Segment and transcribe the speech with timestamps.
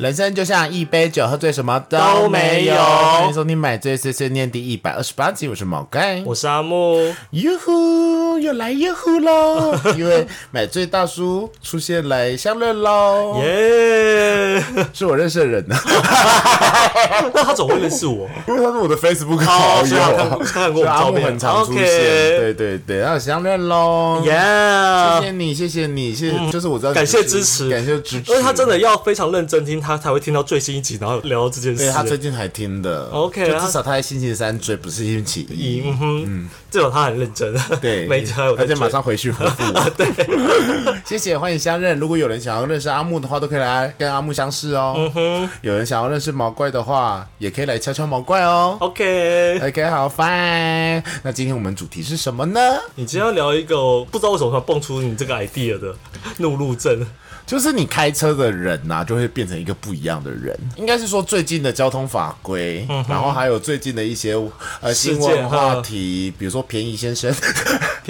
[0.00, 1.78] 人生就像一杯酒，喝醉什么？
[1.90, 2.74] 都没有。
[2.74, 6.22] 欢迎收听《买醉碎碎念》第一百二十八集，我是毛盖。
[6.24, 9.78] 我是阿木，哟呼，又来哟呼喽！
[9.98, 14.64] 因为买醉大叔出现来相认喽，耶！
[14.94, 15.76] 是我认识的人呢，
[17.34, 21.84] 那他总会认识我，因为他是我的 Facebook 好友，他看过我照片，很常出现。
[21.84, 24.20] 对对对，然后相认喽。
[24.24, 24.36] 谢耶！
[25.20, 28.30] 谢谢你，谢谢你，谢谢，就是我知道，感谢支持感谢支持。
[28.30, 31.84] 因为他真的要非常认真听，他才会听到最新一集，然后聊到这件事。
[31.84, 35.82] 对他最近还听的 OK 啊至少他在星期三追，不是星期一。
[35.86, 39.90] 嗯哼，至少他很认真，对，每一集还有在追而且马上回去回复我。
[39.96, 40.06] 对，
[41.04, 41.98] 谢谢，欢迎相认。
[41.98, 44.94] 如果有人想要认识阿木的话，都可以来跟阿木相识哦。
[44.96, 46.89] 嗯哼，有人想要认识毛怪的话，
[47.38, 48.76] 也可以来敲敲毛怪哦。
[48.80, 49.60] OK。
[49.62, 51.02] OK，好，fine。
[51.22, 52.60] 那今天我们主题是什么呢？
[52.94, 55.94] 你今天要聊一个我不知道为什么突然蹦出你这个 idea 的
[56.38, 57.06] 怒路症，
[57.46, 60.58] 就是你开车的人呐、就会变成一个不一样的人。
[60.76, 64.34] 应该是说最近的交通法规，然后还有最近的一些
[64.80, 67.32] 呃新闻话题，比如说便宜先生，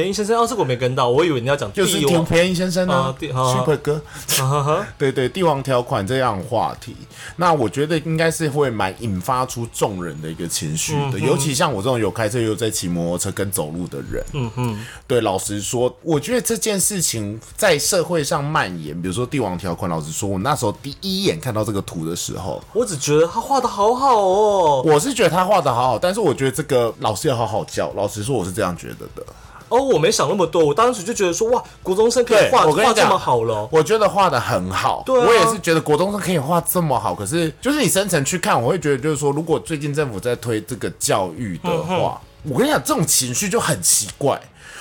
[0.01, 4.01] 便宜先生哦，这个我没跟到，我以为你要讲就是帝王，挺便宜先生啊啊帝啊，Super 哥。
[4.97, 6.97] 对对，帝王条款这样的话题，
[7.37, 29.27] 那我觉得应该是会蛮引发出众人的一个情绪的，尤其像我这种有开车又在骑摩托车跟走路的人，嗯嗯，对，老实说，我觉得这件事情在社会上蔓延，比如说帝王条款，老实说，我那时候第一眼看到这个图的时候，我只觉得他画的好好哦，我是觉得他画的好好，但是我觉得这个老师要好好教，老实说，我是这样觉得的。
[29.71, 44.41] 哦，我没想那么多，我当时就觉得说，哇，国中生可以画画这么好了哦，我觉得画的很好，对啊我也是觉得国中生可以画这么好，可是就是你深层去看，我会觉得就是说，如果最近政府在推这个教育的话，我跟你讲，这种情绪就很奇怪，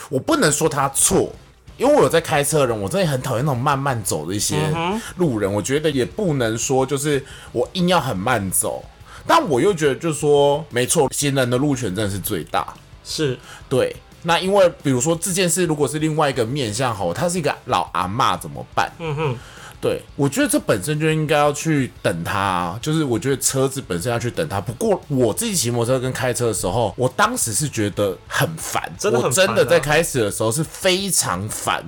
[0.10, 1.32] 我不能说他错。
[1.78, 4.58] 因为我有在开车的人，我真的很讨厌那种慢慢走的一些
[5.16, 5.50] 路人。
[5.54, 7.24] 我觉得也不能说就是
[7.54, 8.84] 我硬要很慢走，
[9.26, 12.68] 但我又觉得就是说，没错，行人的路权真的是最大。
[13.06, 13.40] 是
[13.70, 18.92] 对，那因为比如说这件事，如果是另外一个面向吼，他是一个老阿妈怎么办？
[19.00, 19.38] 嗯哼，
[19.82, 24.60] 对，我觉得这本身就应该要去等他，就是我觉得车子本身要去等他。
[24.60, 31.84] 不过我自己骑摩托车跟开车的时候，我当时是觉得很烦，真的很我真的在开始的时候是非常烦。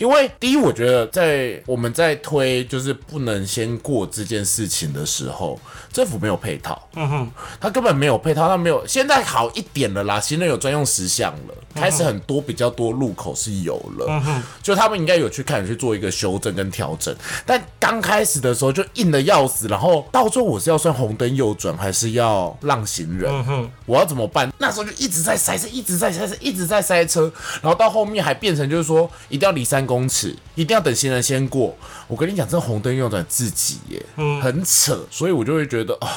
[0.00, 5.58] 因为第一，我觉得在我们在推就是不能先过这件事情的时候，
[5.92, 8.84] 政府没有配套，嗯哼，他根本没有配套，他没有。
[8.84, 17.14] 现在好一点了啦，行人有专用石像了，开始很多比较多路口是有了，嗯哼，就他们应该有去看去做一个修正跟调整。
[17.46, 23.30] 但刚开始的时候就硬的要死，然后到最后我是要算红灯右转，还是要让行人？
[23.32, 24.52] 嗯哼，我要怎么办？
[24.58, 27.30] 那时候就一直在塞车，一直在塞车，一直在塞车，
[27.62, 31.76] 然后到后面还变成就是说一定要离三公尺，一定要等行人先过。
[32.06, 34.02] 我跟你讲，这红灯右转自己耶，
[34.42, 36.08] 很扯，所以我就会觉得啊、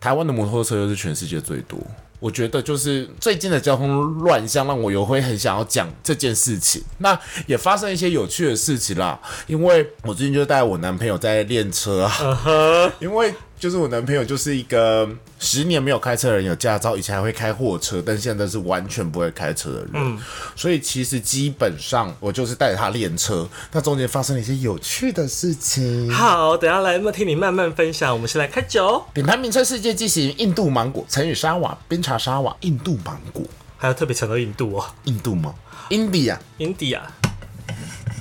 [0.00, 1.78] 台湾的摩托车又是全世界最多。
[2.20, 3.88] 我觉得就是最近的交通
[4.18, 6.82] 乱象，让我有会很想要讲这件事情。
[6.98, 15.06] 那也发生一些有趣的事情啦，因为我最近就带我男朋友在练车啊，因为就是我男朋友就是一个
[15.38, 20.18] 十年没有开车的人，有驾照，以前还会开货车，但现在是完全不会开车的人。
[20.56, 26.10] 所以其实基本上我就是带着他练车，那中间发生了一些有趣的事情。
[26.10, 28.10] 好，等下来听你慢慢分享。
[28.10, 33.44] 我们先来开酒，品牌名称世界进行印度芒果、成语沙瓦、冰茶沙瓦、印度芒果，
[33.76, 35.54] 还有特别强调印度哦印度吗
[35.90, 37.00] ？India，India。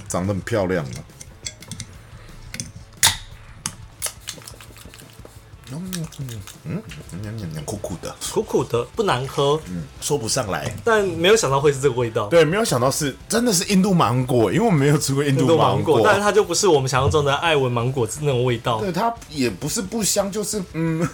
[0.10, 1.00] 长得很漂亮啊。
[5.78, 6.08] 嗯
[6.66, 6.82] 嗯
[7.56, 10.74] 嗯，苦苦的，苦苦的，不难喝，嗯说不上来。
[10.84, 12.28] 但没有想到会是这个味道。
[12.28, 18.80] 对，没有想到是真的是印度芒果，因为我们没有吃过印度芒果，但是它就不是我们想象中的爱文芒果那种味道。
[18.80, 21.08] 对，它也不是不香，就是嗯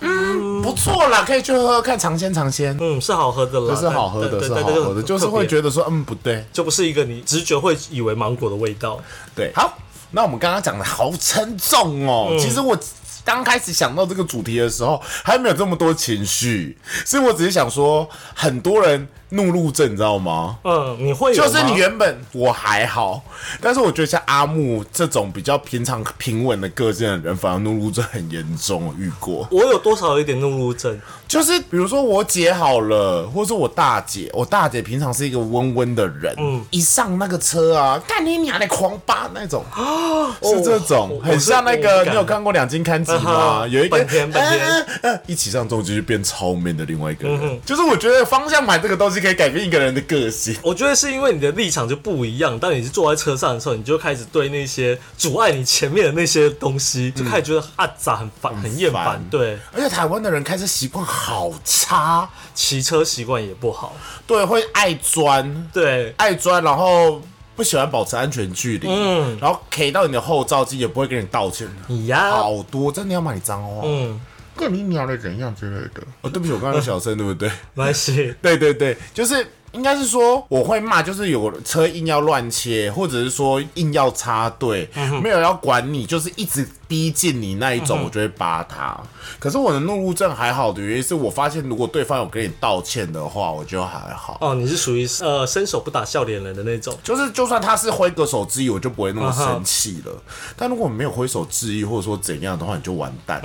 [0.00, 9.00] 嗯不错啦，可以去喝喝看，尝鲜尝鲜，嗯，是好喝的啦，这是好喝的，对是好喝的，就是会觉得说嗯不对，就不是一个你直觉会以为芒果的味道。
[9.34, 9.78] 对，好，
[10.10, 12.36] 那我们刚刚讲的好沉重哦。
[12.38, 12.76] 其实我
[13.24, 20.58] 刚开始想到这个主题的时候，还没有这么多情绪，所以我只是想说，很多人怒路症，你知道吗？
[20.64, 23.22] 嗯，你会有就是你原本我还好，
[23.60, 29.46] 但是我觉得像阿木这种比较平常平稳的个性的人，反而怒路症很严重，我遇过。
[29.50, 30.98] 我有多少有一点怒路症？
[31.26, 39.64] 就是比如说我姐好了，或者说我大姐，我大姐平常是一个温温的人，嗯，一上那个车啊，干你娘的狂扒那种，
[40.42, 43.30] 是这种，很像那个你有看过两金刊集啊吗？
[43.60, 43.96] 哈有一个
[44.32, 50.54] 本 一起上重机就变超 man 的另外一个人，就是我觉得方向盘这个东西可可以改变一个人的个性。
[50.62, 52.58] 我觉得是因为你的立场就不一样。
[52.58, 59.24] 当你是坐在车上的时候，你就开始对那些阻碍你前面的那些东西，就开始觉得啊咋很烦、很厌烦。
[59.30, 63.96] 对，而且台湾的人开车习惯好差，骑车习惯也不好。
[64.26, 67.22] 对，会爱钻，对，爱钻，然后
[67.56, 71.66] 不喜欢保持安全距离，嗯，然后 K 到你的后照镜也不会跟你道歉。
[71.86, 74.20] 你呀，好多真的要骂你脏话，嗯，
[74.56, 76.02] 跟你鸟的怎样之类的。
[76.22, 77.48] 哦，对不起，我刚刚小声，对不对？
[77.74, 78.34] 没关系。
[78.40, 79.46] 对对对，就是。
[79.74, 84.88] 应该是说我会骂，就是有车硬要乱切，或者是说硬要插队，
[85.20, 88.98] 没有要管你，就是一直逼近你那一种，我就会扒他。
[89.38, 94.38] 可是我的怒路症还好的原因是我发现，如果对方有跟你道歉的话，我就还好。
[94.40, 100.12] 哦，你是属于呃伸手不打笑脸人的那种，就是就算他是挥个手之意，我就不会那么生气了。
[100.56, 103.40] 但如果没有挥手致意，或者说怎样的话，你就完蛋，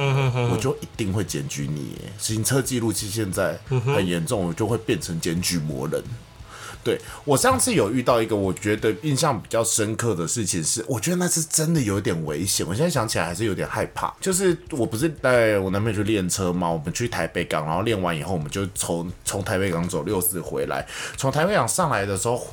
[0.52, 1.98] 我就一定会检举你。
[2.18, 6.04] 行车记录器现在很严重，我就会变成检举魔人。
[6.84, 12.66] 对我上次有遇到一个我觉得印象比较深刻的事情是，我觉得那次真的有点危险。
[12.68, 14.14] 我现在想起来还是有点害怕。
[14.22, 16.70] 就是我不是带我男朋友去练车吗？
[16.70, 20.88] 我们去台北港，然后练完以后，我们就从从台北港走六四回来。
[21.18, 22.48] 从台北港上来的时候。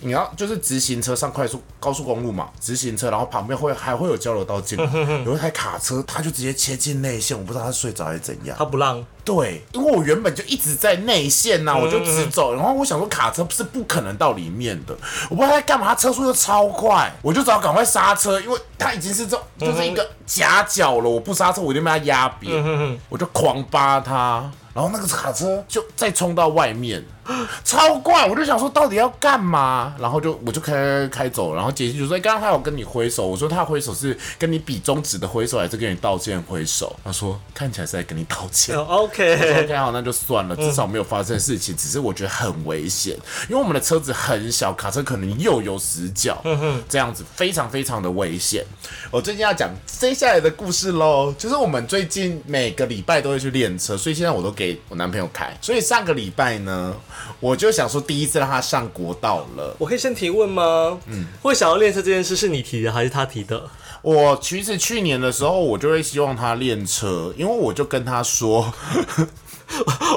[0.00, 4.78] 你要就是直行车上快速高速公路嘛，直行车，然后旁边会还会有交流道进，
[5.24, 8.56] 有一台卡车，他就直接切进内线，我不知道他睡着还是怎样。
[8.58, 9.04] 他不让。
[9.24, 14.96] 对，因为我原本就一直在内线呐，我就直走，然后我想说卡车是不可能到里面的，
[15.28, 24.48] 我不知道他在干嘛，他车速又超快，我就只好赶快刹车，因为他已经是这就是一个夹角了，我不刹车我一定被他压扁，我就狂扒他。
[24.72, 27.02] 然后那个卡车就再冲到外面，
[27.64, 28.26] 超怪！
[28.28, 29.94] 我就想说到底要干嘛？
[29.98, 38.76] 然后就我就开开走，然后杰西就说：“刚刚他有跟你挥手。”我说：“他挥手是跟你比中指的挥手，还是跟你道歉挥手？”他说：“看起来是在跟你道歉。
[38.78, 41.74] ”OK OK 好，那就算了，至少没有发生事情。
[41.74, 43.16] 只是我觉得很危险，
[43.48, 46.42] 因为我们的车子很小，卡车可能又有死角，
[46.88, 48.62] 这样子非常非常的危险。
[49.10, 54.66] 我最近要讲接下来的故事喽，就是我们最近每个礼拜都会去练车，所以现在我都给。
[54.66, 56.92] 给我男朋友开，所以上个礼拜呢，
[57.40, 59.74] 我就想说第一次让他上国道了。
[59.78, 60.98] 我可以先提问吗？
[61.06, 63.68] 嗯，会想要练车这件事是你提的还是他提的？
[64.02, 68.72] 我其实去年的时候，我就会希望他练车，因为我就跟他说。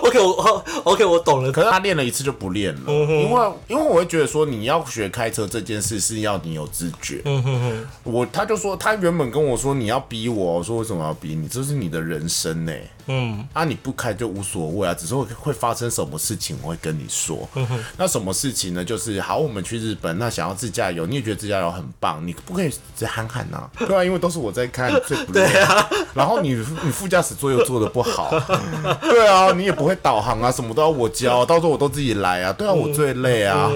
[0.03, 1.51] OK，我 OK，我懂了。
[1.51, 7.23] 可是他练了一次就不练了，因为因为我会觉得说你要学开车这件事是要你有自觉。
[7.25, 11.47] 嗯哼哼，我他就说他原本跟我说你要逼我，我说为什么要逼你？
[11.47, 12.71] 这是你的人生呢。
[13.09, 17.49] 嗯，啊你不开就无所谓啊，只是会会发生什么事情我会跟你说。
[17.55, 17.67] 嗯，
[17.97, 18.85] 那什么事情呢？
[18.85, 23.67] 就是好，我们去日本，那想要自驾游，你也觉得自驾游很棒，你不可以直接喊喊呐？
[23.87, 25.89] 对啊，因为都是我在看，最不对啊。
[26.13, 26.53] 然后你
[26.83, 28.29] 你副驾驶座又坐的不好，
[29.01, 29.51] 对啊。
[29.53, 32.53] 你也不会导航啊，什么都要我教，到时候我都自己来啊。
[32.53, 33.69] 对啊，我最累啊。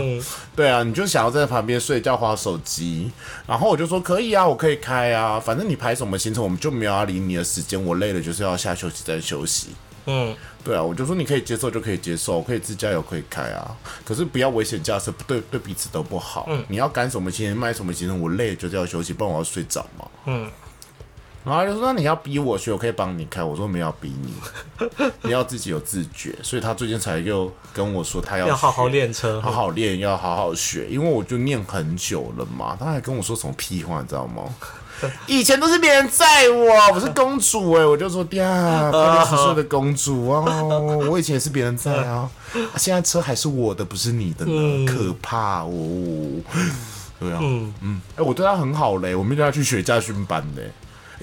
[0.55, 3.11] 对啊，你就想要在旁边睡觉、划手机，
[3.47, 7.83] 然后我就说可以啊，我可以开啊，反正你排什么行程，我们就没有要理你的时间。
[7.83, 9.69] 我累了就是要下休息再休息。
[10.05, 16.45] 嗯，对啊，我就说你可以接受就可以接受，可以自驾游可以开啊，可是不要危险驾驶，对对彼此都不好。
[16.50, 20.07] 嗯，你要赶什么行程，卖什么行程，我累了就是要休息，不然我要睡着嘛。
[20.25, 20.51] 嗯。
[21.45, 24.33] 然后就说：“那你要逼我学，我可以帮你开。”我说：“没有逼你，
[25.23, 30.88] 你要自己有自觉。”所以他最近才又跟我说，他要要好好练车，好好练，要好好学。
[30.89, 34.43] 因为我就念很久了嘛，他还跟我说什么屁话，你知道吗？
[35.27, 42.29] 以前都是别人载我，我是公主哎，我就说：“呀，八六十岁的公主哦，我以前也是别人载啊，
[42.77, 45.69] 现在车还是我的，不是你的呢，可怕哦。”
[47.19, 50.71] 对啊，嗯嗯，哎，我对他很好嘞，我们叫他去学驾训班嘞。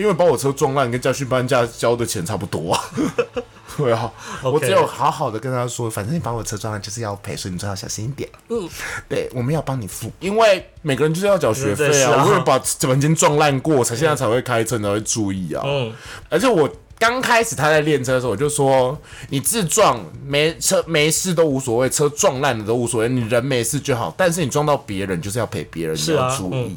[0.00, 2.80] 因为把我车撞烂，跟教训班价交的钱差不多啊。
[3.76, 8.28] 对啊，我只有好好的跟他说，反正你把我车撞烂就是要赔，所以你最好小心一点。
[8.48, 8.68] 嗯，
[9.08, 12.24] 对，我们要帮你付，因为每个人就是要缴学费啊。
[12.24, 15.62] 我会把整间撞烂过，才现在才会开车，才会注意啊。
[15.64, 15.92] 嗯，
[16.28, 18.98] 而且我刚开始他在练车的时候，我就说
[19.30, 24.12] 你自撞没车没事都无所谓，车撞烂了都无所谓，你人没事就好。
[24.16, 26.76] 但是你撞到别人，就是要赔别人，你要注意。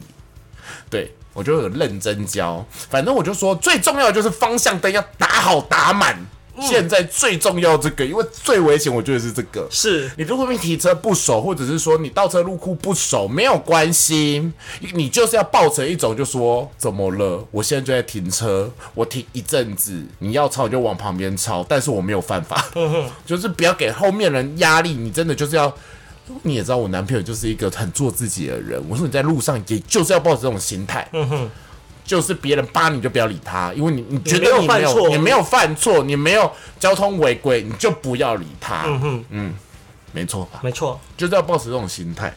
[0.89, 1.13] 对。
[1.33, 6.17] 我就有认真教，反正我就说最重要的就是方向灯要打好打满。
[6.61, 9.67] 现在最重要这个，因为最危险，我觉得是这个。
[9.71, 14.51] 是你如果你提车不熟，或者是说你倒车入库不熟，没有关系，
[14.93, 17.43] 你就是要抱成一种，就说怎么了？
[17.49, 22.63] 我现在就在停车，我停一阵子，你要超就往旁边超，但是我没有犯法，
[23.25, 24.91] 就是不要给后面人压力。
[24.91, 25.75] 你真的就是要。
[26.43, 28.81] 你也知道我男朋友就是一个很做自己的人。
[28.89, 31.49] 我说你在路上，也就是要抱着这种心态，嗯
[32.05, 38.83] 就是别人扒你就不要理他，因为你你觉得你没有，你没有犯错，你没有交通违规，你就不要理他。
[38.85, 39.53] 嗯哼，嗯，
[40.11, 40.59] 没错吧？
[40.61, 42.33] 没错，就是要保持这种心态。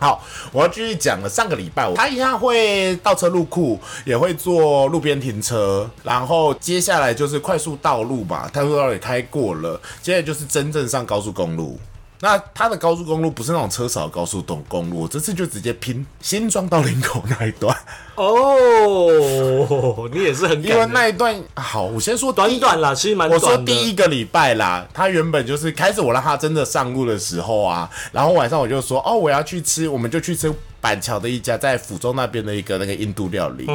[0.00, 1.28] 好，我要继续讲了。
[1.28, 11.78] 上个礼拜，他一样会倒车入库，也会做路边停车，然后接下来就是快速道路吧，快速道路也开过了，接下来就是真正上高速公路。
[12.20, 17.76] 那它的高速公路不是那种车少的高速公公路，这次就直接拼新庄到林口那一段。
[18.14, 23.38] 哦，你也是很因为那一段好，我先说短短啦，其实蛮我。
[23.38, 33.66] 说第一个礼拜啦，他原本就是开始我让他真的上路的时候啊，然后晚上我就说哦，我要去吃，我们就去吃板桥的一家在福州那边的一个那个印度料理。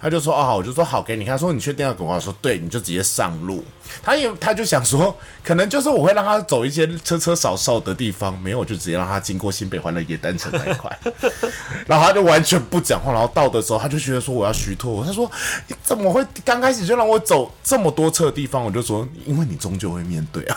[0.00, 3.64] 他就说哦好，我就说好给你看，他说你确定要跟我说对，你就直接上路。
[4.02, 10.98] 他也他就想说，可能就是我会让他走一些车车少少的地方，没有我就直接让他经过新北环的野单城那一块，
[11.86, 15.30] 然后他就完全不讲话，然后到的时候他就觉得说我要虚脱，他说
[15.68, 18.64] 你怎么会刚开始就让我走这么多车的地方？
[18.64, 20.56] 我就说因为你终究会面对啊，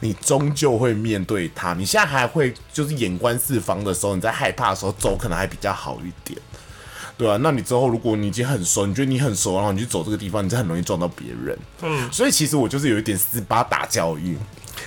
[0.00, 6.40] 你终究会面对他，你现在还会就是眼观四方的时候，你在害怕的时候走可能还比较好一点。
[7.18, 11.58] 对啊，那你之后如果你已经很熟，你觉得你很熟，然后你去走这个地方，你就很容易撞到别人。
[11.82, 14.36] 嗯，所以其实我就是有一点斯巴达教育。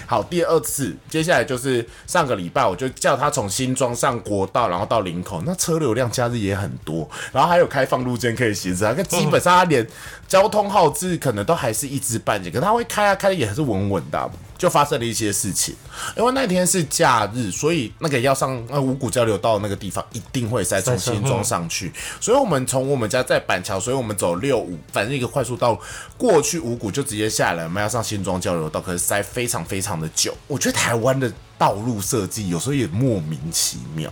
[0.05, 9.87] 好，第二次，接下来就是上个礼拜，我就叫他从新庄上国道，然后到林口，那车流量假日也很多，然后还有开放路肩可以行驶啊，那基本上他连
[10.27, 15.73] 交通号志可能都还是一知半解，可他会开啊，开的也是稳稳的啊、就发生了一些事情，
[16.17, 21.89] 因为那天是假日，所以那个要上那五股交流道的那个地方一定会塞，从新庄上去，
[22.19, 25.79] 所以我们从我们家在板桥，所以我们走六五，反正一个快速道路
[26.17, 30.35] 过去五股就直接下来，我们要上新庄交流道，可是塞非常非常的久。
[30.45, 34.11] 我觉得台湾的道路设计有时候也莫名其妙，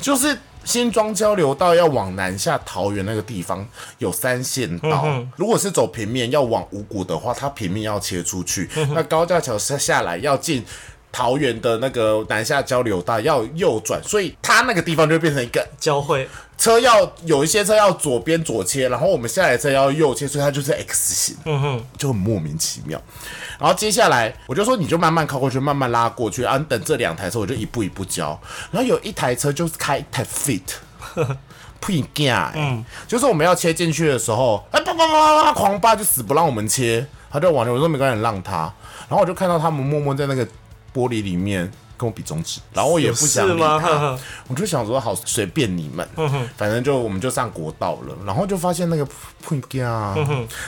[0.00, 3.66] 就是新庄交流道要往南下桃园那个地方
[3.98, 10.64] 有三线道，如果是走平面要往五股的话，它平面要切出去，那高架桥下下来要进。
[11.12, 23.00] 桃园的那个南下交流道要右转，所以它那个地方就变成一个交汇，车要有一些车要左边左切，然后我们下来车要右切，所以它就是 X 型，嗯哼，就很莫名其妙。
[23.58, 28.38] 然后接下来我就说你就慢慢靠过去，慢慢拉过去啊，你等这两台车我就一步一步交。
[28.70, 30.60] 然后有一台车就是开一台 Fit。
[31.80, 38.70] 屁干嗯，就是我们要切进去的时候，哎叭叭叭叭狂扒就死不让我们切，他就往前，我说没关系，让他。
[39.08, 40.46] 然后我就看到他们默默在那个
[40.94, 44.18] 玻璃里面跟我比中指，然后我也不想理他，呵
[44.48, 46.08] 我就想说好随便你们，
[46.56, 49.06] 反正就我们就上国道了，然后就发现那个
[49.42, 50.16] 喷啊，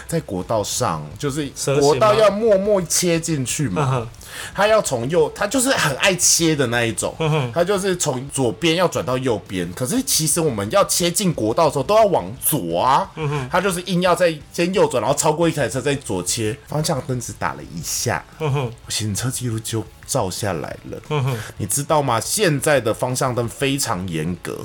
[0.06, 1.50] 在国道上，就是
[1.80, 4.06] 国道要默默切进去嘛，
[4.54, 7.14] 他要从右，他就是很爱切的那一种，
[7.52, 13.10] 他就是从左边要转到右边，可是其实我们要切进国道的时候都要往左啊，
[13.50, 21.22] 他就是硬要在先右转，然后超过一台车再左切，方向灯只打了一下，我行车记录就照下来了。
[21.56, 22.20] 你知道吗？
[22.20, 24.58] 现在的方向灯非常严格，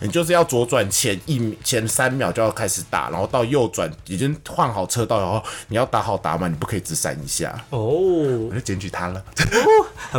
[0.00, 7.54] 你就是要左转前一前三秒就要开始打，然后到右转已经换好车道，然后你要打好打满，你不可以只闪一下。
[7.70, 8.02] 哦。
[8.24, 9.13] 我，就检举他了，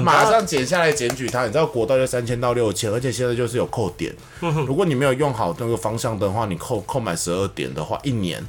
[0.01, 1.45] 马上剪下来检举他。
[1.45, 4.13] 你知道国道就三千到六千，而且现在就是有扣点。
[4.39, 8.43] 如果你没有用好那个方向灯的话，你扣扣满十二点的话，一年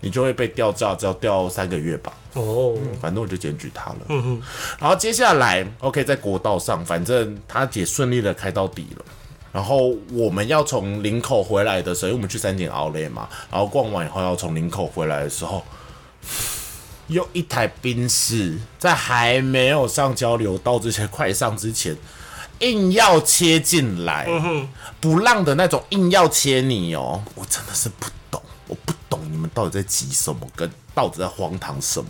[0.00, 2.12] 你就会被吊照，只要吊三个月吧。
[2.34, 3.98] 哦，反正我就检举他了。
[4.78, 9.04] 然后接下来，OK，在国道上，反正他也顺利的开到底了。
[9.52, 15.62] 然后我们要从林口回来的时候，因为我们去三井奥莱嘛，然后逛完以后要从林口回来的时候，
[17.12, 21.96] 有一台宾士在还没有上交流道之前，快上之前，
[22.60, 24.26] 硬要切进来，
[25.00, 32.08] 不让的那种，硬要切你哦，我真的是不懂，我不懂你们到底在急什么，跟到底在荒唐什么。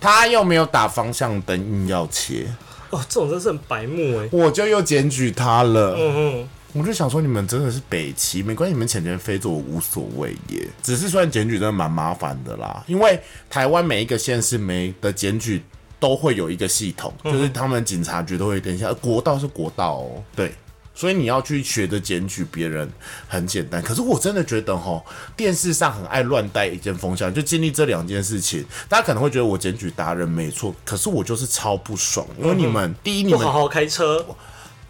[0.00, 2.46] 他又没有打方向灯，硬要切，
[2.90, 4.28] 哦，这种真是很白目哎。
[4.32, 5.94] 我就又检举他了。
[5.98, 10.68] 嗯哼，我就想说，你们真的是北齐，没关系，你们钱钱飞走我无所谓耶。
[10.82, 15.62] 只是虽然检举真的蛮麻烦的啦，因为台湾每一个县市每的检举
[16.00, 20.52] 都会有一个系统，就是他们警察局都会等一下，国道是国道哦，对。
[20.96, 22.88] 所以你要去学着检举别人
[23.26, 25.02] 很简单，可是我真的觉得哈，
[25.36, 34.24] 电视上很爱乱带一件风向，就经历这两件事情，大家可能会觉得我检举达人没错，可是我就是超不爽，因为你们、第一你们不好好开车，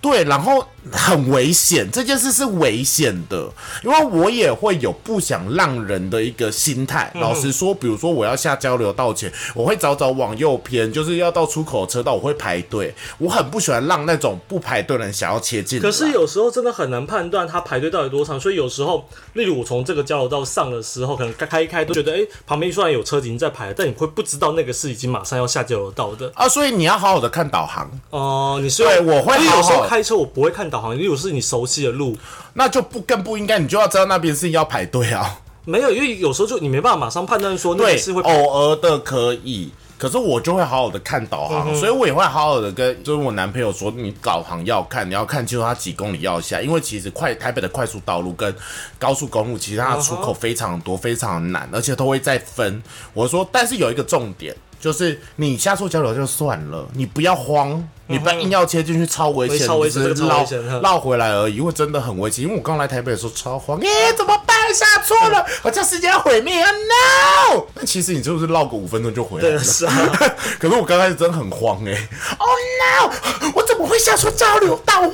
[0.04, 3.50] 对，然后很危险，这件事是危险的，
[3.82, 7.10] 因为我也会有不想让人的一个心态。
[7.14, 12.94] 老实说，比如说我要下交流道前，我会早早往右偏，就是要到出口车道，我会排队。
[13.16, 15.80] 我很不喜欢让那种不排队的人想要切进。
[15.80, 26.46] 可是有时候真的很难判断他排队到底多长，所以有时候，例如我从这个交流道上的时候，可能开一开都觉得，哎，旁边虽然有车已经在排，但你会不知道那个是已经马上要下交流道的啊。
[26.46, 28.60] 所以你要好好的看导航哦。
[28.62, 32.16] 你对，我会有时候开车我不会看导航，如果是你熟悉的路，
[32.54, 35.38] 那就不更不应该，你就要知道那边是要排队啊。
[35.64, 48.52] 没有，因为有时候就你没办法马上判断说那是会偶尔的可以，可是我就会好好的看导航，所以我也会好好的跟就是我男朋友说，你导航要看，你要看清楚它几公里要下，因为其实快台北的快速道路跟
[48.98, 52.82] 高速公路，其实它的出口非常多，非常难，而且都会再分。
[53.12, 54.56] 我说，但是有一个重点。
[54.84, 60.44] 就是你下错交流就算了，你不要慌，你不要硬要切进去，超危险，只是绕
[60.82, 62.44] 绕回来而已，因为真的很危险。
[62.44, 64.54] 因为我刚来台北的时候超慌，耶，怎么办？
[64.74, 69.58] 下错了，好像世界要毁灭啊！No，那其实你就是绕个五分钟就回来了。
[69.58, 70.12] 是啊，
[70.60, 73.10] 可是我刚开始真的很慌哎，Oh no，
[73.54, 75.10] 我怎么会下错交流到外？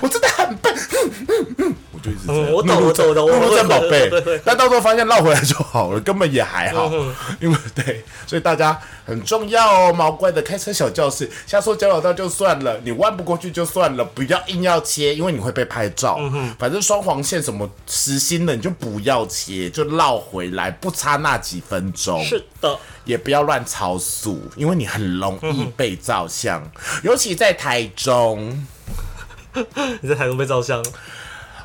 [0.00, 0.74] 我真的很笨。
[2.02, 4.10] 就一直嗯，我懂，我懂，我懂，我真宝贝。
[4.44, 6.90] 但到时候发现绕回来就好了，根本也还好。
[7.40, 16.18] 因为对，所以大家很重要哦，毛怪的开车小教室，瞎说交流道就算了，你弯不过去就算了，不要硬要切，因为你会被拍照。
[16.58, 22.22] 反正双黄线什么实心的，你就不要切，就绕回来，不差那几分钟。
[22.24, 26.62] 是的，也不要乱超速，因为你很容易被照相，
[27.02, 28.66] 尤其在台中。
[30.00, 30.80] 你在台中被照相？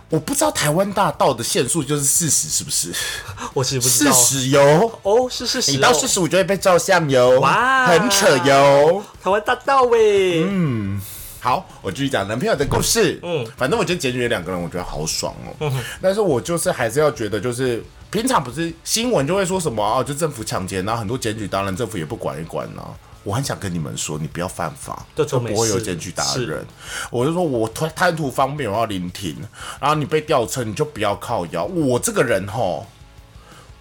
[0.10, 2.94] 我不知道台湾大道的限速就是四十，是不是？
[3.54, 4.12] 我其实不知道。
[4.12, 5.72] 四十哟，哦，是四十。
[5.72, 7.40] 你到四十五就会被照相哟。
[7.40, 9.04] 哇，很扯哟。
[9.24, 10.44] 台湾大道喂。
[10.44, 11.02] 嗯，
[11.40, 13.20] 好，我继续讲男朋友的故事。
[13.24, 15.56] 嗯，反正我觉得检举两个人，我觉得好爽哦。
[15.62, 22.84] 嗯但是我就是还是要觉得，就是平常不是新闻就会说什么哦，就政府抢劫，然后很多检举，当然政府也不管一管呢。
[23.26, 26.64] 我很想跟你们说，你不要犯法，就不会有检举打人。
[27.10, 29.36] 我就说我贪贪图方便，我要临停，
[29.82, 31.66] 然后你被吊车，你就不要靠腰。
[31.66, 32.86] 我这个人吼，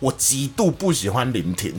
[0.01, 1.75] 我极度不喜欢临停，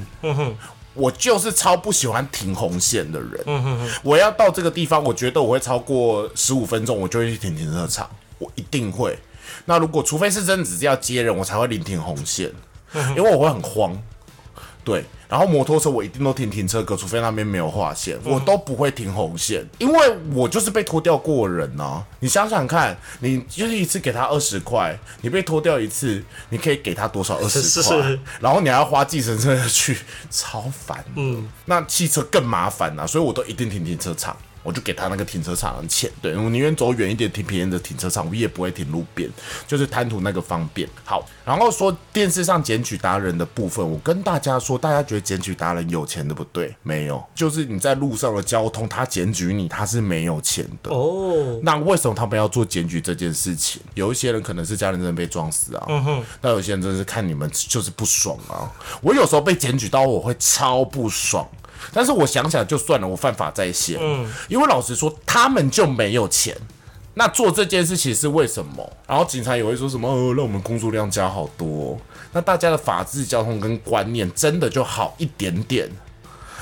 [0.94, 3.90] 我就是超不喜欢停红线的人。
[4.04, 9.18] 我要到这个地方，我觉得我会超过十五分钟，我就会去停停车场，我一定会。
[9.66, 12.52] 那如果除非是真的只是要接人，我才会临停红线，
[12.94, 14.00] 因为我会很慌。
[14.86, 22.06] 对，然后摩托车我一定都停停车格，除非那边没有划线，我都不会停红线，因为我就是被拖掉过人呐。
[22.20, 28.18] 你想想看，你就是一次给他二十块，你被拖掉一次，你可以给他多少二十块？
[28.40, 29.98] 然后你还要花计程车去，
[30.30, 31.04] 超烦。
[31.16, 34.38] 嗯，那汽车更麻烦呐，所以我都一定停停车场。
[34.66, 39.30] 我就给他那个停车场的钱，对我宁愿走远一点停别人的停车场，我也不会停路边，
[39.68, 40.90] 就是贪图那个方便。
[41.04, 46.76] 好，然后说电视上检举达人的部分，我跟大家说，大家觉得检举达人有钱的不对？
[46.82, 50.90] 没有，就是你在路上的交通，他检举你，他是没有钱的。
[50.90, 53.80] 哦，那为什么他们要做检举这件事情？
[53.94, 58.72] 有一些人可能是家人真的被撞死啊，嗯哼，那有些人真的是看你们就是不爽啊。
[59.02, 61.48] 我有时候被检举到，我会超不爽。
[61.94, 63.98] 但是我想想就算了，我犯法在先。
[64.02, 66.56] 嗯，因为老实说，他们就没有钱，
[67.14, 68.92] 那做这件事情是为什么？
[69.08, 71.98] 然后警察也会说什么，呃，让我们工作量加好多。
[72.32, 75.90] 那大家的法治、交通跟观念真的就好一点点。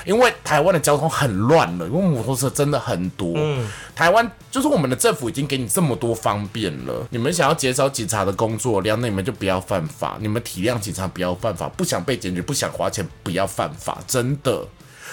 [0.06, 3.32] 因为台湾的交通很乱了，因为摩托车真的很多。
[3.36, 10.18] 嗯，台湾就是我们的政府已经给你这么多方便了，你们想要减少警察的工作量，那你们就不要犯法。
[10.20, 11.70] 你们体谅警察，不要犯法。
[11.70, 13.98] 不想被检举，不想花钱，不要犯法。
[14.06, 14.68] 真的。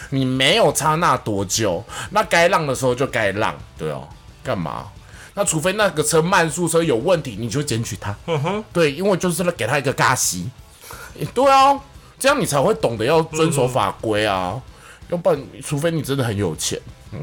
[0.09, 4.07] 你没有差那多久，那该让的时候就该让，对哦，
[4.43, 4.87] 干嘛？
[5.33, 8.15] 那除非那个车慢速车有问题，你就检举他。
[8.25, 10.49] 嗯哼，对，因为就是给他一个嘎西。
[11.33, 11.79] 对啊，
[12.19, 14.61] 这样你才会懂得要遵守法规啊，
[15.09, 16.79] 要不然，除非你真的很有钱，
[17.11, 17.19] 嗯。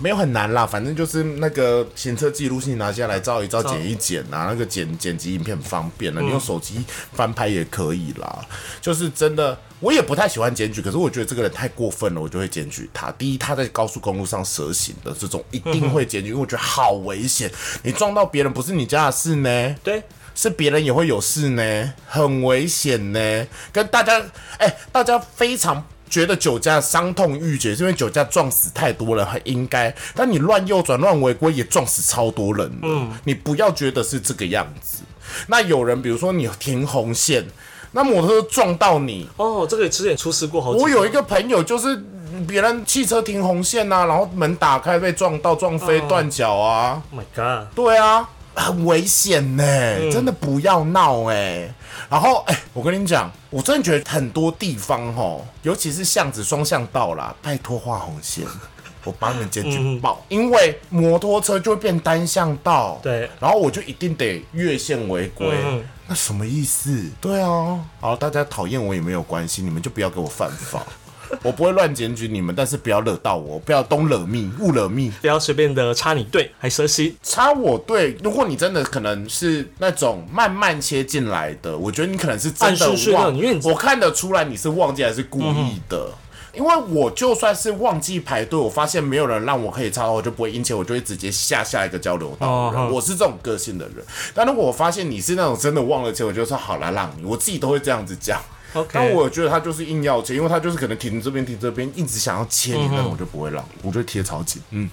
[0.00, 8.44] 没有很难啦，反正就是那个行车记录器拿下来照一照、剪一剪啊，那个剪剪辑影片很方便了，你用手机翻拍也可以啦。
[8.80, 13.10] 就是真的，我也不太喜欢检举，可是我觉得这个人太过分了，我就会检举他。
[13.12, 17.50] 第一，他在高速公路上蛇行的这种一定会检举，因为我觉得好危险，
[17.82, 19.74] 你撞到别人不是你家的事呢？
[19.82, 20.02] 对，
[20.34, 23.46] 是别人也会有事呢，很危险呢。
[23.72, 24.22] 跟大家，
[24.58, 25.84] 哎，大家非常。
[26.08, 29.94] 觉得酒驾伤痛欲绝，是因为酒驾撞死太多人，很应该。
[30.14, 32.70] 但你乱右转、乱违规也撞死超多人。
[32.82, 35.02] 嗯，你不要觉得是这个样子。
[35.48, 37.44] 那有人，比如说你停红线，
[37.92, 40.70] 那摩托车撞到你，哦，这个之前出事过好。
[40.70, 42.00] 我有一个朋友，就是
[42.46, 47.74] 别人汽车停红线呐、然后门打开被撞到撞飞断脚啊，Oh my god！
[47.74, 50.10] 对啊，很危险呢、嗯。
[50.10, 51.72] 真的不要闹哎、
[52.10, 58.44] 然后哎、我跟你讲，我真的觉得很多地方吼，尤其是巷子双向道啦，拜托画红线。
[59.04, 63.30] 我帮你们检举报，因为摩托车就会变单向道，对。
[63.38, 65.84] 然后我就一定得越线违规，嗯。
[66.08, 67.04] 那什么意思？
[67.20, 70.82] 对啊，好，大家讨厌我也没有关系，你们就不要给我犯法，
[71.42, 77.16] 我不会乱检举你们，但是不要惹到我，不要东惹密，勿惹密，不要随便的插你队，还蛇心。
[77.22, 86.10] 插我队，如果你真的可能是那种慢慢切进来的，我觉得你可能是真的忘我看得出来你是忘记还是故意的。
[86.52, 93.96] 因为我就算是忘记排队，我发现没有人让我可以插，我就不会因切，我就会直接下下一个交流道我是这种个性的人。
[94.32, 98.40] 但如果我发现你是那种真的忘了切，我就说好了，让你，我自己都会这样子讲。
[98.74, 104.60] OK，但我觉得他就是硬要切，因为他就是可能停这边停这边，一直想要切你，那种我就不会让，我就贴超紧。
[104.70, 104.90] 嗯，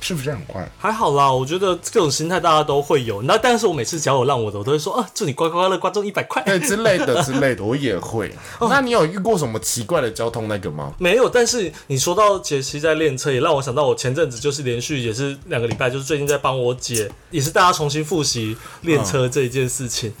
[0.00, 0.68] 是不是很快？
[0.76, 3.22] 还好啦，我觉得这种心态大家都会有。
[3.22, 6.42] 那但是我每次只要有让我的，我都会说啊，祝你刮刮刮乐刮中一百块。
[6.42, 8.30] 对之类的 之类的，我也会。
[8.60, 10.92] 那你有遇过什么奇怪的交通那个吗？
[10.98, 20.12] 没有，但是你说到杰西在练车，也让我想到我前阵子就是连续也是两个礼拜，就是最近在帮我姐，也是大家重新复习练车这一件事情。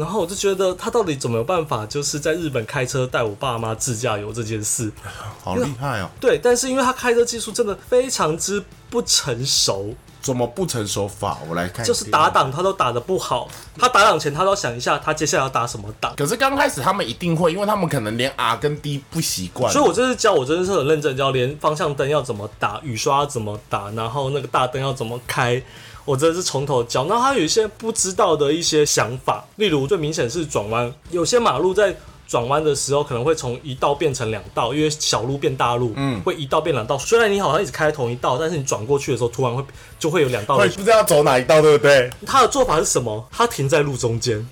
[0.00, 4.90] 然后我就觉得他到底怎么有办法，就是在日本开车带我爸妈自驾游这件事。
[5.44, 6.08] 好厉害哦！
[6.18, 11.38] 对，但是因为他开车技术真的非常之不成熟，怎么不成熟法？
[11.48, 11.84] 我来看。
[11.84, 12.30] 就是打。
[12.30, 16.14] 档他都打的不好，他打档前他都想一下他接下来要打什么档。
[16.16, 25.60] 可是刚开始他们一定会，因为他们可能连 R 跟 D 不习惯，所以我这次教我真的是很认真教，连方向灯要怎么打，雨刷要怎么打，然后那个大灯要怎么开，
[26.04, 27.04] 我真的是从头教。
[27.06, 31.96] 那他有一些不知道的一些想法，例如最明显是转弯，有些马路在。
[32.30, 36.96] 转弯的时候可能会从一道变成两道，因为小路变大路，嗯，会一道变两道。
[36.96, 39.60] 虽然你好像一直开同一道，但是你转过去的时候，突然会
[39.98, 42.08] 就会有两道的会不知道走哪一道，对不对？
[42.24, 43.26] 他的做法是什么？
[43.32, 44.48] 他停在路中间。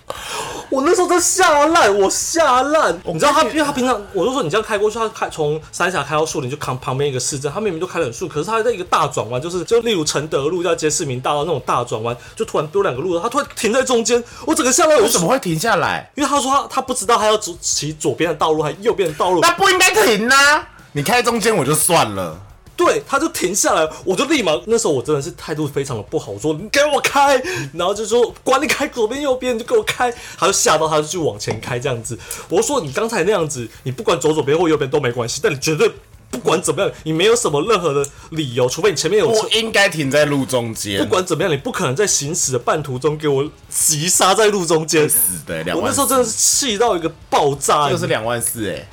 [0.71, 2.99] 我那时候真吓烂，我吓烂。
[3.07, 16.11] 你知道他，因为他平常我就说你这样开过去，他开从三峡开到树林，就扛旁边一个市镇，他明明就开得很顺，可是他在一个大转弯，就是就例如承德路要接市民大道那种大转弯，就突然丢两个路，他突然停在中间，我整个吓到我为什么会停下来？
[16.15, 20.69] 因为他说他他不知道他要走骑左边的道路还是右边的道路，那不应该停啊！
[20.93, 22.39] 你开中间我就算了。
[22.79, 27.35] 对，他就停下来，我就立马那时候我真的是态度非常的不好，我说你给我开，
[27.75, 32.17] 然后就说管你开左边右边，你就给我开，他就吓到他就去往前开这样子。
[32.49, 35.91] 我说你刚才那样子，你不管走左边或右边都没关系，但你绝对
[36.31, 39.49] 不管怎么样，你没有什么任何的理由，除非你前面有车不。
[39.49, 45.11] 应该停在路中间不，管怎么样，你不可能在行驶的半途中给我急刹在路中间。
[45.11, 48.87] 死的两万我那时候，真的是气到一个爆炸，就是两万四哎。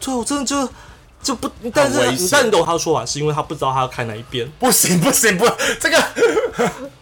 [0.00, 0.68] 对，我真的就
[1.22, 4.50] 就不，但是但你懂他的说法，是因为他不知道他要开哪一边。
[4.58, 5.46] 不行不行不，
[5.80, 6.02] 这个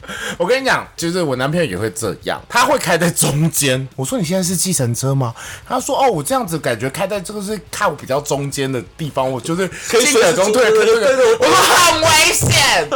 [0.39, 3.89] 我跟你讲，就是我男朋友也会这样，他会开在中间。
[3.97, 5.35] 我说你现在是计程车吗？
[5.67, 12.89] 他说哦，我这样子感觉开在这个是看我比较中间的地方，我就是可以进可攻退可对对对对我说很危险。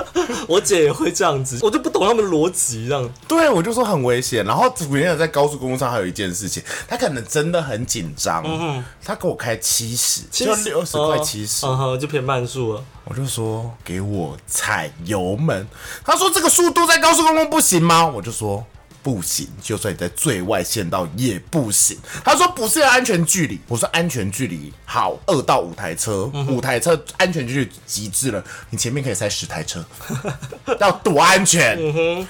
[0.49, 3.11] 我姐也会这样子，我就不懂他们的逻辑这样。
[3.29, 4.45] 对，我就说很危险。
[4.45, 11.67] 然后主持人在高速公路上还有一件事情，他可能真的很紧张，嗯他给我开七十，就六十块七十，
[12.01, 12.85] 就偏慢速了。
[13.05, 15.67] 我就说给我踩油门，
[16.05, 18.07] 他说这个速度在高速公路不行吗？
[18.07, 18.65] 我就说
[19.03, 21.99] 不行，就算你在最外线道也不行。
[22.23, 29.83] 他说不是要安全距离，我说安全距离好，二到五台车，五台车安全距离极致了，你前面可以塞十台车，
[30.79, 31.79] 要多安全？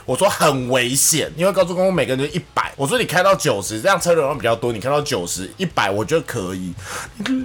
[0.06, 6.72] 我说很危险，因为高速公路每个人就一百，我说你开到九十，这样车流量比较多，你开到九十、一百，我觉得可以，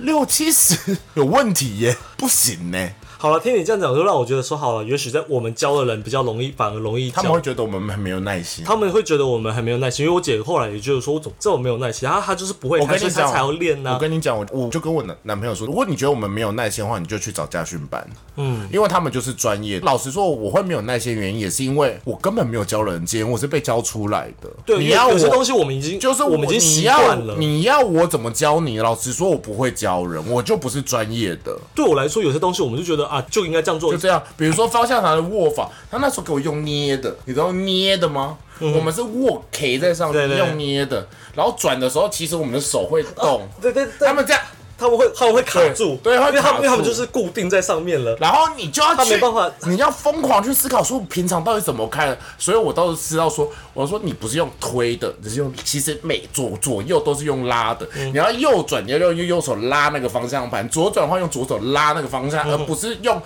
[0.03, 2.89] 六七十有问题耶，不行呢。
[3.25, 7.09] 好了，听你这样讲，就让我觉得说好了，也许在我们教的人比较容易，反而容易。
[7.09, 8.63] 他们会觉得我们很没有耐心。
[8.63, 12.07] 他们会觉得我们很没有耐心，因为我姐后来也就是说，我怎么这么没有耐心？
[12.07, 18.07] 她她就是不会开，我跟你讲，所以她才要练呢、我跟你讲，我我就跟我男男朋友说，如果你觉得我们没有耐心的话，你就去找家训班。
[18.35, 19.79] 嗯，因为他们就是专业。
[19.79, 24.47] 老实说，我会没有耐心，原因也是因为我根本没有教人间，我是被教出来的。
[24.63, 27.35] 对，你要有些东西我们已经就是我们已经习惯了。
[27.39, 28.77] 你要我怎么教你？
[28.77, 31.57] 老实说，我不会教人，我就不是专业的。
[31.73, 33.97] 对我来说，有些东西我们就觉得啊，就应该这样做就。
[33.97, 38.37] 这样，比如说方向盘的握法，他那时候给我用捏的，你知道捏的吗？
[38.59, 43.47] 我们是握 K 在上用捏的，然后转的时候，其实我们的手会动。
[43.61, 44.41] 对对对他，们这样
[44.77, 48.15] 他们会他们会卡住，对对会因为他们卡住因为他们就是固定在上面了。
[48.19, 52.17] 然后你就要他去，没办法你要疯狂去思考说平常到底怎么开的。
[52.37, 57.87] 所以我倒是知道说，我说你不是用推的，只是用，其实每左左右都是用拉的。
[57.95, 63.21] 嗯你要右转，你要用右手拉那个方向盘；左转的话用左手拉那个方向，而不是用。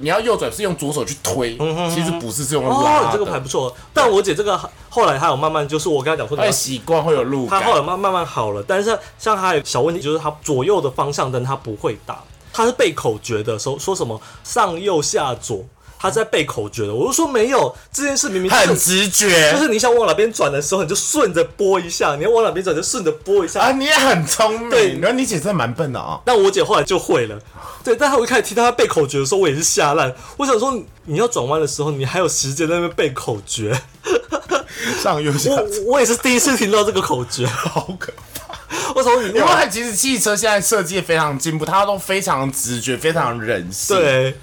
[0.00, 1.56] 你要右转是用左手去推，
[1.92, 3.06] 其实不是是用拉哦，的。
[3.06, 3.74] 你这个还不错。
[3.92, 7.60] 但我姐这个后来还有慢慢，就是我跟她讲说，你会习惯会有路感。
[7.60, 12.22] 她后来慢慢慢好了，但是像她有小问题，就是她左右的方向灯她不会打，
[12.52, 15.64] 她是背口诀的，时候说什么上右下左，
[15.98, 16.94] 她在背口诀的。
[16.94, 23.60] 我就说没有，这件事明明很是直觉，就是你想往哪边转的时候，你就顺着拨一下；你要往哪边转就顺着拨一下。
[23.60, 24.70] 啊，你也很聪明。
[24.70, 26.20] 对然后你姐真的蛮笨的啊。
[26.24, 27.38] 但我姐后来就会了，
[27.82, 27.96] 对。
[27.96, 30.14] 但她我一开始听到她背口诀的时候，我也是吓烂。
[30.36, 30.72] 我想说，
[31.06, 33.78] 你要转弯的时候，你还有时间在那边背口诀。
[35.02, 37.44] 上右下我我也是第一次听到这个口诀。
[37.46, 38.48] 好可怕。
[38.94, 43.96] 我从你因为其实汽车现在设计得非常进步，它都非常直觉，非常人性。
[43.96, 44.34] 对，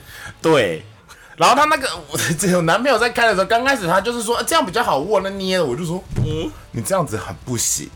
[0.42, 0.86] 对。
[1.38, 7.90] 然后他那个我这有男朋友在开的时候，刚开始他就是说、啊这样比较好握，那捏的我就说，嗯，你这样子很不行。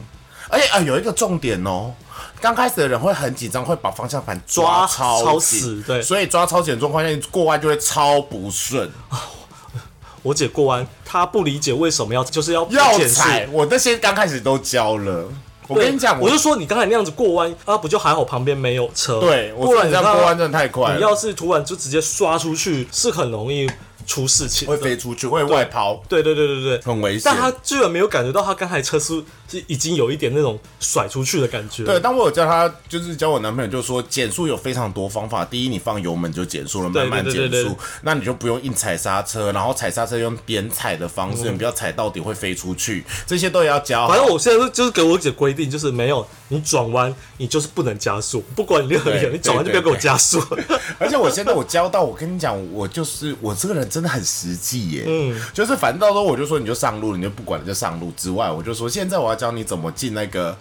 [0.52, 1.94] 而且啊、有一个重点哦，
[2.42, 8.92] 刚开始的人会很紧张，会把方向盘抓抓超超紧死对所以抓超紧的状况下，你过弯就会超不顺，
[10.24, 13.48] 我姐过弯，她不理解为什么要就是要要踩。
[13.52, 15.30] 我那些刚开始都教了，
[15.70, 19.20] 我跟你讲，我就说你刚才那样子过弯啊，不就还好旁边没有车？
[19.20, 23.70] 对我不然这样过弯真的太快了，你要是突然就直接刷出去，是很容易
[24.10, 24.68] 出事情。
[24.68, 27.38] 会飞出去，会外抛，对对对对对，很危险但。
[27.38, 31.84] 他居然没有感觉到他刚才车速是已经有一点那种甩出去的感觉。
[31.84, 35.46] 对，但我有教他，就是教我男朋友，就说减速有非常多方法。
[35.46, 44.08] 第一，你放油门就减速了，对慢慢减速，那你就不用硬踩刹车，然后踩刹车用边踩的方嗯式，你不要踩到底会飞出去，这些都要教。
[44.08, 50.42] 反正我现在就是给我姐规定，就是没有你转弯，你就是不能加速，不管你任何理由，你转弯就不要给我加速。
[50.98, 55.04] 而且我现在我教到，我跟你讲，我就是我这个人真的很实际耶。
[55.08, 60.58] 嗯，就是反正到时候我就说你就上路，你就不管了就上路之外，我就说现在我要教你怎么进那个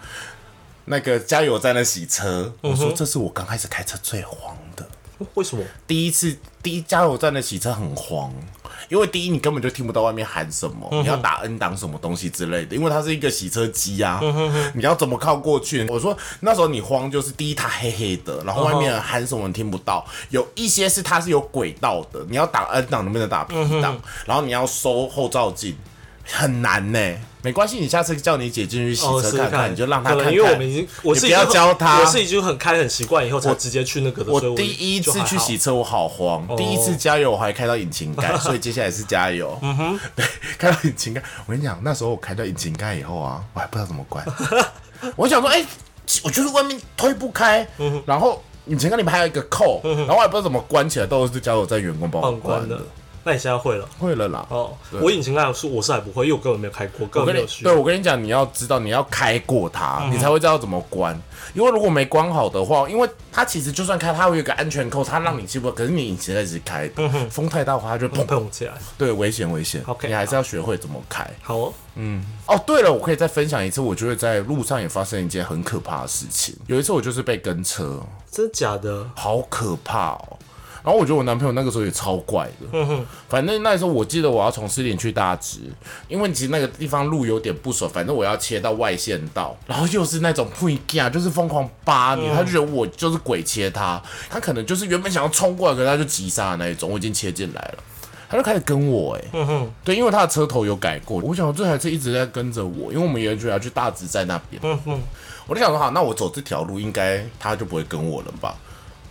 [0.86, 2.52] 那个加油站的洗车。
[2.60, 4.86] 我说这是我刚开始开车最慌的。
[5.34, 5.64] 为什么？
[5.86, 8.32] 第一次第一加油站的洗车很慌，
[8.88, 14.20] 因为第一你根本就听不到外面喊什么，你要打 N 档什么东西之类的，因为它是一个洗车机啊，
[14.74, 15.86] 你要怎么靠过去？
[15.88, 25.76] 我说那时候你慌，就是第一它黑黑的，然后外面喊什么你听不到，有一些是它是有轨道的，你要打 N 档能不能打 P 档，然后你要收后照镜。
[26.30, 26.98] 很难呢、
[27.48, 30.30] 没关系，你下次叫你姐进去洗车看看，你就让她看看。
[30.30, 34.54] 因为我们已经，我是要教她我是已经很开很习惯，以后才直接去那个的。
[34.54, 36.46] 第一次去洗车，我好慌。
[36.58, 39.58] 第一次加油，我还开到引擎盖， 所以接下来是加油。
[39.62, 40.26] 嗯哼，对，
[40.58, 41.22] 开到引擎盖。
[41.46, 44.22] 我跟你讲，那时候我开到引擎盖以后啊，我还不知道怎么关。
[45.16, 45.64] 我想说，哎、
[46.22, 47.66] 我就是外面推不开，
[48.04, 52.78] 然后引擎盖里面还有一个扣，然后我也不知道怎么关起来，都是加油在员工帮我关的。。
[53.24, 53.88] 那你现在会了？
[53.98, 54.46] 会了啦。
[54.48, 61.18] 哦，我引擎盖是我是还不会，因为我根本没有开过，根我跟你本没有需对我跟你讲，你要知道你要开过它，你才会知道怎么关。
[61.54, 68.72] 因为如果没关好的话，因为它其实就算开，它会有一个安全扣，它让你起不，可是你引擎盖是开的，风太大的话，它就砰砰，起来。
[68.96, 69.82] 对，危险危险。
[69.86, 71.28] OK，你还是要学会怎么开。
[71.42, 76.54] 好哦，嗯哦，对了，我可以再分享一次，我觉得在路上也发生一件很可怕的事情。
[76.66, 78.00] 有一次我就是被跟车，
[78.30, 79.10] 真的假的？
[79.16, 80.38] 好可怕哦。
[80.88, 82.88] 然后我觉得我男朋友那个时候也超怪的，
[83.28, 85.58] 反正那时候我记得我要从四点去大直，
[86.08, 97.84] 因为其实那个地方路有点不熟，反正我要切到外线道，然后又是那种不一样，就是疯狂扒你，他就觉得我就是鬼切他，他可能就是原本想要冲过来，可是他就急刹的那一种，我已经切进来了。
[98.30, 104.62] 他就开始跟我、欸，哎，对，因为他的车头有改过，我想这台车一直在跟着我，因为我们原来要去大直在那边，
[105.46, 108.54] 我就想说，好，那我走这条路，应该他就不会跟我了吧？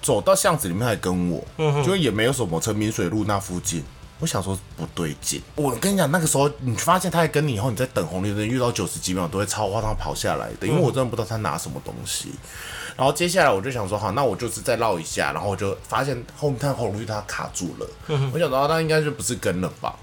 [0.01, 3.83] 走到巷子里面还跟我，嗯就也没有什么成明水路那附近。
[4.19, 12.31] 我想说不对劲，我跟你讲，那个时候你发现他在跟你以后，你在等红绿灯遇到九十几秒都会超花他跑下来的，因为我真的不知道他拿什么东西。
[12.95, 17.87] 然后接下来我就想说，好，那我就是再绕一下，然后我就发现后面他红绿灯它卡住了，
[18.33, 19.95] 我想到他应该就不是跟了吧，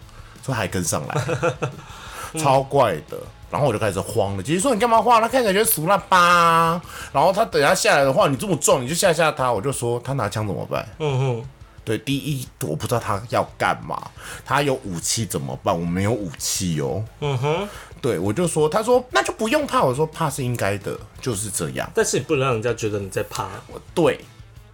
[0.47, 1.25] 说还跟上来，
[2.39, 3.19] 超怪的。
[3.55, 5.23] 然后我就开始慌了，姐姐说你干嘛慌？
[5.23, 6.83] 他看起来就是俗了吧。
[7.13, 9.53] 然后他等下下来的话，你这么重，你就吓吓他。
[9.53, 10.85] 我就说他拿枪怎么办？
[10.99, 11.45] 嗯哼，
[11.85, 14.11] 对，第一我不知道他要干嘛，
[14.45, 15.73] 他有武器怎么办？
[15.73, 17.05] 我没有武器哦。
[17.21, 17.69] 嗯哼。
[18.03, 19.85] 对，我就说，他说那就不用怕。
[19.85, 21.89] 我说怕是应该的，就是这样。
[21.95, 23.47] 但是你不能让人家觉得你在怕。
[23.95, 24.19] 对，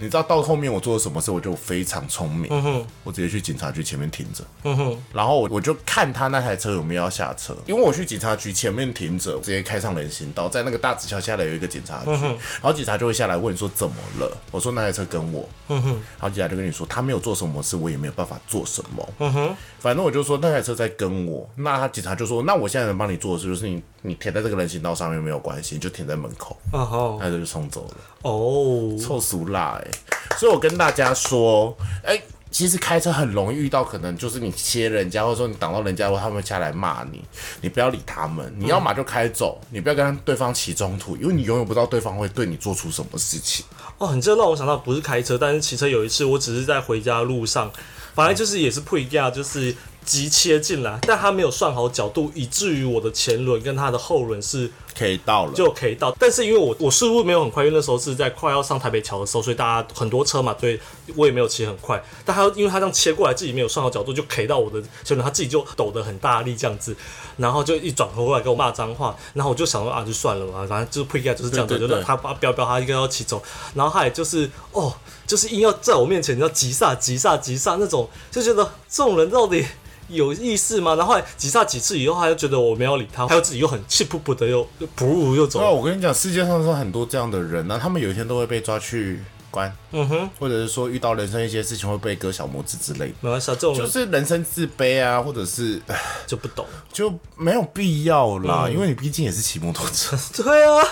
[0.00, 27.96] 你知道到后面我做了什么事，我就非常聪明，嗯哼，我直接去警察局前面停着，嗯哼，然后我我就看他那台车有没有要下车，因为我去警察局前面停着，直接开上人行道，在那个大直桥下来有一个警察局，然后警察就会下来问说怎么了，我说那台车跟我，嗯哼，然后警察就跟你说他没有做什么事，我也没有办法做什么，嗯哼，反正我就说那台车在跟我，那他警察就说那我现在能帮你做的事就是你你停在这个人行道上面没有关系，你就停在门口，那就冲走了。
[28.22, 29.90] 哦，臭俗辣哎、
[30.38, 37.22] 所以我跟大家说，哎、其实开车很容易遇到，可能就是你切人家，或者说你挡到人家，或他们会下来骂你，
[37.60, 43.64] 你不要理他们，你要么就开走，你不要跟对方起冲突，因为你永远不知道对方会对你做出什么事情。
[43.98, 45.86] 哦，你这让我想到不是开车，但是骑车。
[45.86, 47.70] 有一次，我只是在回家路上，
[48.14, 56.14] 反正就是也是不一样，就是急切进来，但他没有算好角度，以至于我的前轮跟他的后轮是可以到了，就可以到。
[56.18, 60.78] 但是因为我我速度没有很快，因为那时候是在快要上台北桥的时候，所以大家很多车嘛，所以
[61.16, 62.02] 我也没有骑很快。
[62.22, 66.94] 但他因为他这样切过来，自己没有算好角度，就 K 到我的前轮，他自己就抖得很大力这样子，
[67.38, 73.42] 然后就一转头过来给我骂脏话，然后我就想说啊，就算了嘛，反正就是不应该就是这样子，就让他把飙飙，他应该要骑走，
[73.74, 74.94] 然后他也就是哦，
[75.26, 79.64] 就是硬要在我面前要急刹急刹急刹那种，就觉得这种人到底。
[80.10, 80.94] 有意思吗？
[80.94, 89.20] 然后后来急刹几次以后，他又觉得我没有理他，他又自己又很气噗噗的又又噗噗又走对啊，我跟你讲，世界上是很多这样的人，那他们有一天都会被抓去
[89.50, 93.14] 关，嗯哼，或者是说遇到人生一些事情会被割小拇指之类的。
[93.20, 95.80] 没关系啊，这种就是人生自卑啊，或者是
[96.26, 96.64] 就不懂。
[96.92, 100.16] 就没有必要啦，嗯因为你毕竟也是骑摩托车。
[100.42, 100.84] 对啊，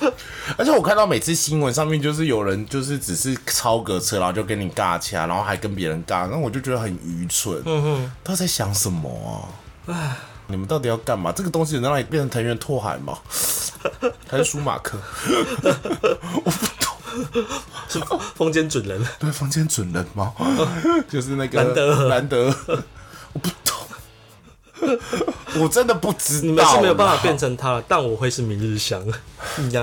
[0.56, 7.62] 而且我看到每次新闻上面就是有人就是只是超个车，然后就跟你尬掐，然后还跟别人尬，那我就觉得很愚蠢。
[7.64, 9.08] 嗯哼，他在想什么
[9.86, 9.92] 啊？
[9.92, 11.32] 唉，你们到底要干嘛？
[11.32, 13.18] 这个东西能让你变成藤原拓海吗？
[14.28, 14.98] 还是舒马克？
[16.44, 17.44] 我不懂
[17.88, 18.00] 是
[18.34, 19.00] 风间准人。
[19.18, 20.32] 对，房间准人吗？
[21.08, 22.82] 就是那个兰德兰德，我不懂。
[25.60, 29.04] 我真的不知道，你们是没有办法变，成他，但我会是明日香
[29.72, 29.82] 呀。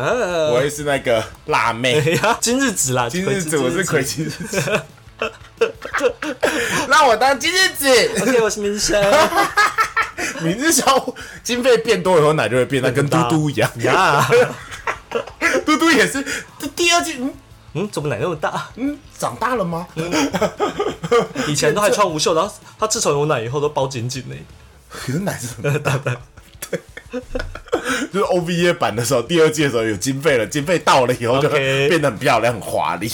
[0.51, 1.99] 我会是那个辣妹。
[1.99, 4.81] 哎呀，今日子啦，今日子，我是葵葵今日子。
[6.87, 7.87] 让 我当今日子
[8.21, 9.01] ，OK，我是明日香
[10.41, 10.85] 明日香
[11.43, 13.69] 经费变多以后，奶就会变得跟嘟嘟一样。
[13.79, 14.27] 呀。
[15.65, 16.23] 嘟嘟也是，
[16.59, 17.33] 这第二季，嗯
[17.75, 18.67] 嗯，怎么奶那么大？
[18.75, 19.87] 嗯，长大了吗？
[21.47, 24.35] 以前都还穿无袖，然后他自从有奶以后都包紧紧的。
[24.95, 26.17] 可是奶是很大的，
[26.69, 26.79] 对，
[28.11, 33.11] 就是 OVA 版的时候，第二季的时候有经费了，经费到了以后就变得很漂亮、很华丽。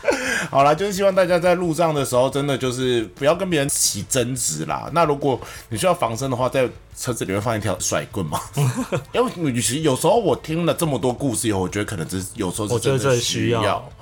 [0.50, 4.88] 好啦，就是希望大家在路上的时候，真的就是不要跟别人起争执啦。
[4.94, 8.40] 那如果你需要防身的话，在车子里面放一条甩棍嘛。
[9.12, 13.92] 因为与其有时候我听了这么多故事以后，我觉得可能只是有时候是真的需要要。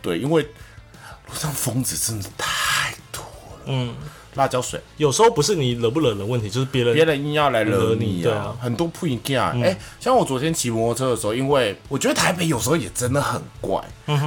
[0.00, 3.62] 对，因为路上疯子真的太多了。
[3.66, 3.94] 嗯，
[4.34, 4.80] 辣椒水。
[4.96, 9.60] 有时候不是你惹不惹人问题，就是别人别人硬要来惹惹你啊对啊，很多不一样。
[9.60, 13.82] 哎、像我昨天骑摩托车的时候，因为我觉得台北有时候也真的很怪。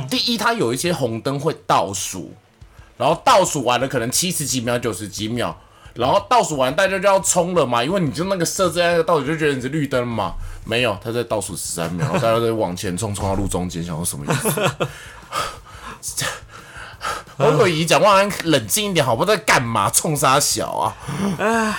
[0.10, 2.34] 第一，它有一些红灯会倒数，
[2.98, 5.56] 然后倒数完了可能七十几秒、九十几秒，
[5.94, 10.34] 然后倒数完大家就要冲了嘛，因为你就那个设置在那个倒数就觉得你是绿灯嘛，
[10.66, 14.72] 没有，他在倒数十三秒，然后大家在往前冲，冲到路中间，想说什么意思？
[17.38, 19.26] 黄伟仪讲话冷静一点，好不好？
[19.26, 19.90] 在干嘛？
[19.90, 20.70] 冲杀小
[21.38, 21.78] 啊？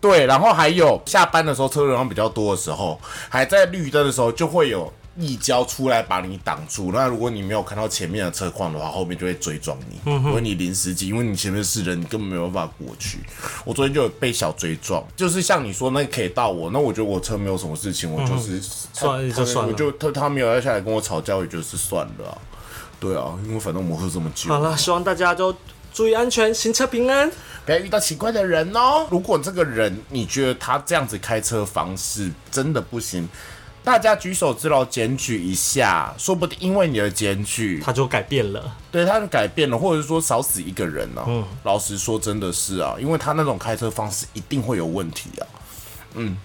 [0.00, 6.90] 对，然后还有下班的时候车流量比较多的时候，还在绿灯的时候，就会有一交出来把你挡住。
[6.92, 13.18] 那如果你没有看到前面的车况的话，后面就会追撞你，因为你临时急，因为你前面是人，你根本没有办法过去。
[13.64, 18.60] 我昨天就有被小追撞，就是像你说那可以到我，那我觉得我车没有什么事情，我就是、
[18.92, 22.38] 算了就算了我就他他没有要下来跟我吵架，我也就是算了啊。
[23.02, 25.52] 对啊，因为反正我们喝这么久，好了，希望大家都
[25.92, 27.28] 注意安全，行车平安。
[27.66, 29.08] 不要遇到奇怪的人哦。
[29.10, 33.28] 如果这个人你觉得他这样子开车方式真的不行，
[33.82, 38.76] 大家举手之劳检举一下，说不定因为你的检举，他就改变了。
[38.92, 45.46] 对他就改变了，或者是说少死一个人呢、嗯，老实说，真的是啊，因为他那种开车方式一定会有问题啊。
[46.14, 46.36] 嗯，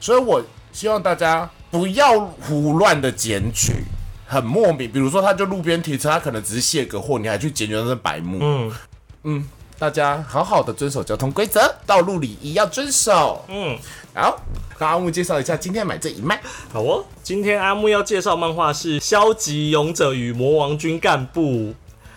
[0.00, 3.84] 所以我希望大家不要胡乱的检举。
[4.34, 8.38] 很莫名，比如说，他就路边停车，他可能只是卸个货，你还去检举，那是白目。
[8.40, 8.72] 嗯
[9.22, 13.44] 嗯，大家好好的遵守交通规则，道路礼仪要遵守。
[13.46, 13.78] 嗯，
[14.12, 14.36] 好，
[14.76, 16.40] 跟阿木介绍一下今天买这一脉。
[16.72, 17.04] 好哦。
[17.22, 21.42] 今天阿木要介绍漫画是《消极勇者与魔王军干部》。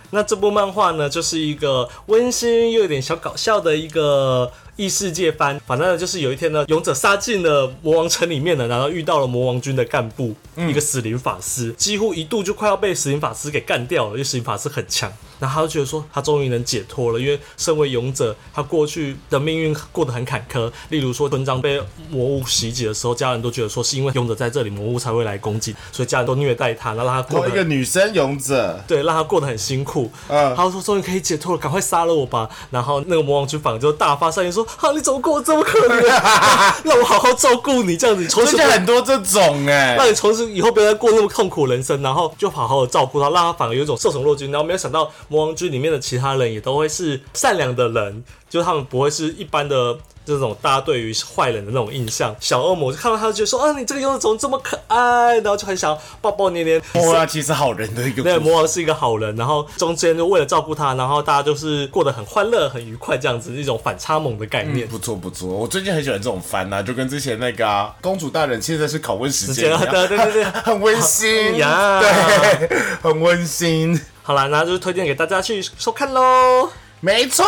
[0.09, 15.11] 那这部漫画呢，就是一个温馨又有点小搞笑的一个异世界番，反正就是有一天呢，勇者杀进了魔王城里面呢，然后遇到了魔王军的干部，一个死灵法师，几乎一度就快要被死灵法师给干掉了，因为死灵法师很强。
[15.39, 20.71] 然后他就觉得说，他终于能解脱了，因为身为勇者，他过去的命运过得很坎坷。
[20.89, 30.11] 例如说，村庄被魔物袭击的时候，家人都觉得说，是因为勇者在这里，魔物才会来攻击，所以家人都虐待他，然后让他过一个得女生勇者，对，让他过得很辛苦。
[30.27, 32.49] 嗯他就说终于可以解脱了，赶快杀了我吧。
[32.71, 36.07] 然后那个魔王军反而就大发善心说，啊，你怎么过得这么可怜？
[36.83, 44.51] 让我好好照顾你，这样子你从此很多这种哎、让你从此以后不要再过那么痛苦的人生，然后就好好的照顾他，让他反而有一种受宠若惊。
[44.51, 52.35] 然后没有想到魔王军里面的其他人也都会是善良的人，就是他们不会是一般的这种大家对于坏人的那种印象。
[52.39, 56.81] 小恶魔就看到他就觉得说啊，你这个勇者怎么这么可爱，然后就很想抱抱捏捏。
[56.93, 64.87] 魔王其实好人的一个对，魔王是一个好人，然后中间就为了照顾他，然后大家就是过得很欢乐、很愉快，这样子一种反差萌的概念。
[64.87, 72.69] 不错不错，我最近很喜欢这种番呐、就跟之前那个、啊、公主大人现在是拷问时间一样， 对对对对 很温馨 呀对，
[73.01, 76.69] 很温馨，好啦，那就是推荐给大家去收看喽。
[76.99, 77.45] 没错，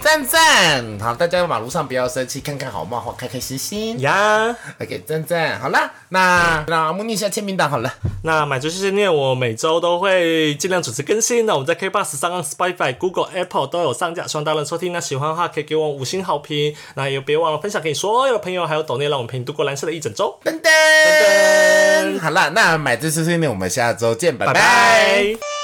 [0.00, 4.00] 赞赞，好，大家在马路上不要生气，看看好漫画，开开心心。
[4.00, 7.92] 呀，OK，赞赞，好啦，那那木逆一下签名档好了。
[8.22, 11.44] 那买足谢谢念，我每周都会尽量准时更新。
[11.44, 14.94] 那我们在 K Bus 上、Spotify、Google、Apple 都有上架，希望大家能收听。
[14.94, 20.38] 那喜欢的话可以给我五星好评，那也别忘了分享给所有的朋友，还有抖内，让我们陪你度过蓝色的一整周。
[20.42, 20.70] 噔噔
[22.16, 25.55] 噔，好啦，那买这次训练，我们下周见，拜拜拜拜。